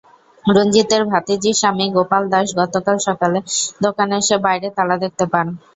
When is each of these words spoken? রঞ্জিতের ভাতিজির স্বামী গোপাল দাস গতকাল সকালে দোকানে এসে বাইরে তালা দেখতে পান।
রঞ্জিতের 0.45 1.03
ভাতিজির 1.11 1.59
স্বামী 1.61 1.85
গোপাল 1.95 2.23
দাস 2.33 2.47
গতকাল 2.59 2.97
সকালে 3.07 3.39
দোকানে 3.81 4.15
এসে 4.21 4.35
বাইরে 4.45 4.67
তালা 4.77 4.95
দেখতে 5.03 5.25
পান। 5.33 5.47